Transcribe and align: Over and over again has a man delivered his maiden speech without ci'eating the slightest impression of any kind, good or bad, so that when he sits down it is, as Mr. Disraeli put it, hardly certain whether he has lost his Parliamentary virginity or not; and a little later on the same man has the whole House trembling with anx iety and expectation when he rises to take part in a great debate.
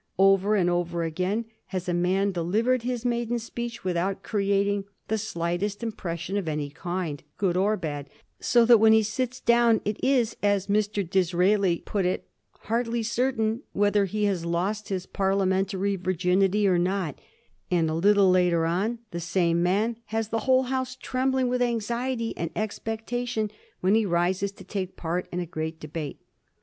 Over 0.17 0.55
and 0.55 0.67
over 0.67 1.03
again 1.03 1.45
has 1.67 1.87
a 1.87 1.93
man 1.93 2.31
delivered 2.31 2.81
his 2.81 3.05
maiden 3.05 3.37
speech 3.37 3.83
without 3.83 4.23
ci'eating 4.23 4.85
the 5.09 5.17
slightest 5.19 5.83
impression 5.83 6.37
of 6.37 6.47
any 6.47 6.71
kind, 6.71 7.21
good 7.37 7.55
or 7.55 7.77
bad, 7.77 8.09
so 8.39 8.65
that 8.65 8.79
when 8.79 8.93
he 8.93 9.03
sits 9.03 9.39
down 9.39 9.79
it 9.85 10.03
is, 10.03 10.35
as 10.41 10.65
Mr. 10.65 11.07
Disraeli 11.07 11.83
put 11.85 12.03
it, 12.07 12.27
hardly 12.61 13.03
certain 13.03 13.61
whether 13.73 14.05
he 14.05 14.23
has 14.23 14.43
lost 14.43 14.89
his 14.89 15.05
Parliamentary 15.05 15.95
virginity 15.97 16.67
or 16.67 16.79
not; 16.79 17.19
and 17.69 17.87
a 17.87 17.93
little 17.93 18.31
later 18.31 18.65
on 18.65 18.97
the 19.11 19.19
same 19.19 19.61
man 19.61 19.97
has 20.05 20.29
the 20.29 20.39
whole 20.49 20.63
House 20.63 20.95
trembling 20.99 21.47
with 21.47 21.61
anx 21.61 21.89
iety 21.89 22.33
and 22.35 22.49
expectation 22.55 23.51
when 23.81 23.93
he 23.93 24.07
rises 24.07 24.51
to 24.53 24.63
take 24.63 24.97
part 24.97 25.27
in 25.31 25.39
a 25.39 25.45
great 25.45 25.79
debate. 25.79 26.19